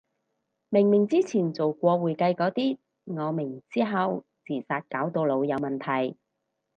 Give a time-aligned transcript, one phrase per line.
[0.69, 6.17] 明明之前做過會計個啲，我明之後自殺搞到腦有問題